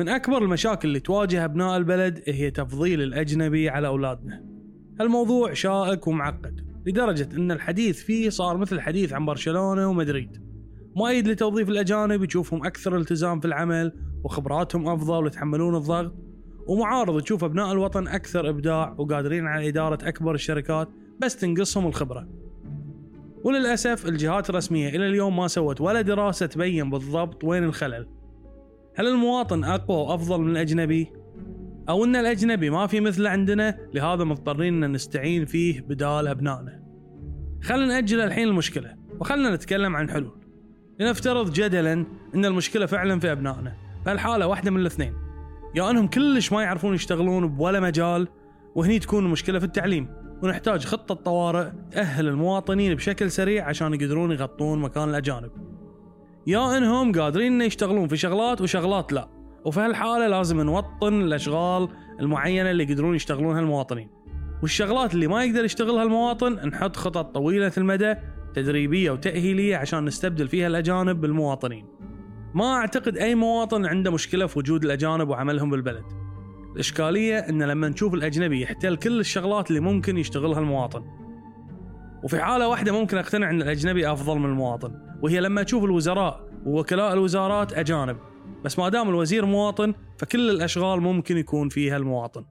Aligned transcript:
من 0.00 0.08
أكبر 0.08 0.38
المشاكل 0.42 0.88
اللي 0.88 1.00
تواجه 1.00 1.44
أبناء 1.44 1.76
البلد 1.76 2.22
هي 2.26 2.50
تفضيل 2.50 3.02
الأجنبي 3.02 3.68
على 3.68 3.86
أولادنا. 3.86 4.44
الموضوع 5.00 5.52
شائك 5.52 6.06
ومعقد 6.06 6.60
لدرجة 6.86 7.28
أن 7.36 7.50
الحديث 7.50 8.02
فيه 8.02 8.30
صار 8.30 8.56
مثل 8.56 8.76
الحديث 8.76 9.12
عن 9.12 9.26
برشلونة 9.26 9.88
ومدريد. 9.88 10.42
مؤيد 10.96 11.28
لتوظيف 11.28 11.68
الأجانب 11.68 12.24
يشوفهم 12.24 12.66
أكثر 12.66 12.96
التزام 12.96 13.40
في 13.40 13.46
العمل 13.46 13.92
وخبراتهم 14.24 14.88
أفضل 14.88 15.24
ويتحملون 15.24 15.76
الضغط. 15.76 16.14
ومعارض 16.66 17.22
تشوف 17.22 17.44
أبناء 17.44 17.72
الوطن 17.72 18.08
أكثر 18.08 18.48
إبداع 18.48 18.94
وقادرين 18.98 19.46
على 19.46 19.68
إدارة 19.68 20.08
أكبر 20.08 20.34
الشركات 20.34 20.88
بس 21.20 21.36
تنقصهم 21.36 21.86
الخبرة. 21.86 22.28
وللأسف 23.44 24.06
الجهات 24.06 24.50
الرسمية 24.50 24.88
إلى 24.88 25.06
اليوم 25.06 25.36
ما 25.36 25.48
سوت 25.48 25.80
ولا 25.80 26.00
دراسة 26.00 26.46
تبين 26.46 26.90
بالضبط 26.90 27.44
وين 27.44 27.64
الخلل. 27.64 28.15
هل 28.98 29.06
المواطن 29.06 29.64
أقوى 29.64 29.96
وأفضل 29.96 30.40
من 30.40 30.50
الأجنبي؟ 30.50 31.12
أو 31.88 32.04
أن 32.04 32.16
الأجنبي 32.16 32.70
ما 32.70 32.86
في 32.86 33.00
مثله 33.00 33.30
عندنا؟ 33.30 33.78
لهذا 33.94 34.24
مضطرين 34.24 34.84
أن 34.84 34.92
نستعين 34.92 35.44
فيه 35.44 35.80
بدال 35.80 36.28
أبنائنا. 36.28 36.82
خلينا 37.62 37.86
نأجل 37.86 38.20
الحين 38.20 38.48
المشكلة 38.48 38.94
وخلنا 39.20 39.54
نتكلم 39.54 39.96
عن 39.96 40.10
حلول. 40.10 40.40
لنفترض 41.00 41.52
جدلا 41.52 41.92
أن 42.34 42.44
المشكلة 42.44 42.86
فعلا 42.86 43.20
في 43.20 43.32
أبنائنا 43.32 43.74
فالحالة 44.04 44.46
واحدة 44.46 44.70
من 44.70 44.80
الاثنين. 44.80 45.14
يا 45.74 45.90
أنهم 45.90 46.06
كلش 46.06 46.52
ما 46.52 46.62
يعرفون 46.62 46.94
يشتغلون 46.94 47.48
بولا 47.48 47.80
مجال 47.80 48.28
وهني 48.74 48.98
تكون 48.98 49.26
المشكلة 49.26 49.58
في 49.58 49.64
التعليم. 49.64 50.08
ونحتاج 50.42 50.84
خطة 50.84 51.14
طوارئ 51.14 51.70
تأهل 51.90 52.28
المواطنين 52.28 52.94
بشكل 52.94 53.30
سريع 53.30 53.68
عشان 53.68 53.94
يقدرون 53.94 54.32
يغطون 54.32 54.78
مكان 54.78 55.08
الأجانب. 55.08 55.50
يا 56.46 56.78
إنهم 56.78 57.12
قادرين 57.12 57.52
ان 57.52 57.66
يشتغلون 57.66 58.08
في 58.08 58.16
شغلات 58.16 58.60
وشغلات 58.60 59.12
لا. 59.12 59.28
وفي 59.64 59.80
هالحالة 59.80 60.26
لازم 60.26 60.60
نوطن 60.60 61.20
الأشغال 61.20 61.88
المعينة 62.20 62.70
اللي 62.70 62.84
يقدرون 62.84 63.14
يشتغلونها 63.14 63.60
المواطنين. 63.60 64.08
والشغلات 64.62 65.14
اللي 65.14 65.26
ما 65.26 65.44
يقدر 65.44 65.64
يشتغلها 65.64 66.02
المواطن 66.02 66.52
نحط 66.52 66.96
خطط 66.96 67.34
طويلة 67.34 67.72
المدى 67.78 68.14
تدريبية 68.54 69.10
وتأهيلية 69.10 69.76
عشان 69.76 70.04
نستبدل 70.04 70.48
فيها 70.48 70.66
الأجانب 70.66 71.20
بالمواطنين. 71.20 71.86
ما 72.54 72.74
أعتقد 72.74 73.16
أي 73.16 73.34
مواطن 73.34 73.86
عنده 73.86 74.10
مشكلة 74.10 74.46
في 74.46 74.58
وجود 74.58 74.84
الأجانب 74.84 75.28
وعملهم 75.28 75.70
بالبلد. 75.70 76.04
الإشكالية 76.74 77.38
أن 77.38 77.62
لما 77.62 77.88
نشوف 77.88 78.14
الأجنبي 78.14 78.60
يحتل 78.60 78.96
كل 78.96 79.20
الشغلات 79.20 79.70
اللي 79.70 79.80
ممكن 79.80 80.18
يشتغلها 80.18 80.60
المواطن. 80.60 81.25
وفي 82.26 82.40
حالة 82.40 82.68
واحدة 82.68 82.92
ممكن 82.92 83.18
أقتنع 83.18 83.50
أن 83.50 83.62
الأجنبي 83.62 84.12
أفضل 84.12 84.38
من 84.38 84.44
المواطن 84.44 84.92
وهي 85.22 85.40
لما 85.40 85.62
تشوف 85.62 85.84
الوزراء 85.84 86.48
ووكلاء 86.66 87.12
الوزارات 87.12 87.72
أجانب. 87.72 88.16
بس 88.64 88.78
ما 88.78 88.88
دام 88.88 89.08
الوزير 89.08 89.46
مواطن 89.46 89.94
فكل 90.18 90.50
الأشغال 90.50 91.00
ممكن 91.00 91.36
يكون 91.36 91.68
فيها 91.68 91.96
المواطن. 91.96 92.44